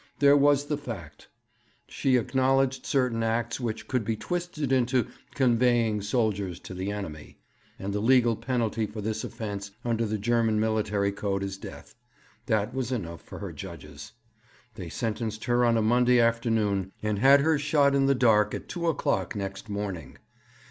[0.17, 1.27] There was the fact:
[1.87, 7.37] she acknowledged certain acts which could be twisted into "conveying soldiers to the enemy,"
[7.77, 11.93] and the legal penalty for this offence under the German military code is death.
[12.47, 14.13] That was enough for her judges.
[14.73, 18.67] They sentenced her on a Monday afternoon, and had her shot in the dark at
[18.67, 20.17] two o'clock next morning.